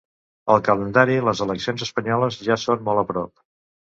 Al 0.53 0.61
calendari 0.67 1.17
les 1.27 1.43
eleccions 1.45 1.85
espanyoles 1.87 2.39
ja 2.47 2.57
són 2.65 2.81
molt 2.89 3.03
a 3.03 3.07
prop. 3.13 3.37